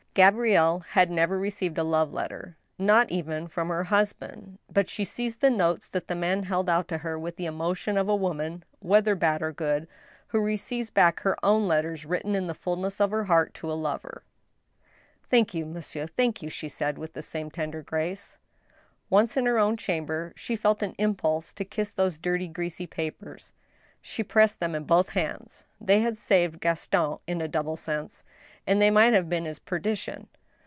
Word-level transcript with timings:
Gabrielle 0.13 0.79
had 0.79 1.09
never 1.09 1.39
received 1.39 1.77
a 1.77 1.85
love 1.85 2.11
letter, 2.11 2.57
not 2.77 3.09
even 3.09 3.47
from 3.47 3.69
her 3.69 3.85
husband, 3.85 4.59
but 4.69 4.89
she 4.89 5.05
seized 5.05 5.39
the 5.39 5.49
notes 5.49 5.87
that 5.87 6.09
the 6.09 6.15
man 6.15 6.43
held 6.43 6.69
out 6.69 6.89
to 6.89 6.97
her 6.97 7.17
with 7.17 7.37
the 7.37 7.45
emotion 7.45 7.95
of 7.95 8.09
a 8.09 8.15
woman 8.17 8.65
(whether 8.79 9.15
bad 9.15 9.41
or 9.41 9.53
good) 9.53 9.87
who 10.27 10.41
receives 10.41 10.89
back 10.89 11.21
her 11.21 11.37
own 11.45 11.65
letters 11.65 12.05
written 12.05 12.35
in 12.35 12.47
the 12.47 12.53
fullness 12.53 12.99
of 12.99 13.11
her 13.11 13.23
heart 13.23 13.53
to 13.53 13.71
a 13.71 13.71
lover. 13.71 14.21
Il8 14.21 14.21
THE 14.21 14.69
STEEL 14.69 14.79
HAMMER. 14.81 15.27
"Thank 15.29 15.53
you, 15.53 15.65
monsieur— 15.65 16.05
thank 16.17 16.41
you," 16.41 16.49
she 16.49 16.67
said, 16.67 16.97
with 16.97 17.13
the 17.13 17.21
skme 17.21 17.49
tender 17.49 17.81
grace. 17.81 18.37
Once 19.09 19.37
in 19.37 19.45
her 19.45 19.59
own 19.59 19.77
chamber, 19.77 20.33
she 20.35 20.57
felt 20.57 20.81
an 20.83 20.93
impulse 20.97 21.53
to 21.53 21.63
kiss 21.63 21.93
those 21.93 22.19
dirty, 22.19 22.49
greasy 22.49 22.85
papers. 22.85 23.53
She 24.01 24.23
pressed 24.23 24.59
them 24.59 24.75
in 24.75 24.83
both 24.83 25.11
her 25.11 25.21
hands. 25.21 25.67
They 25.79 26.01
had 26.01 26.17
saved 26.17 26.59
Gaston 26.59 27.19
in 27.27 27.39
a 27.39 27.47
double 27.47 27.77
sense— 27.77 28.25
and 28.67 28.79
they 28.81 28.91
might 28.91 29.13
have 29.13 29.27
been 29.27 29.45
his 29.45 29.57
perdition. 29.57 30.27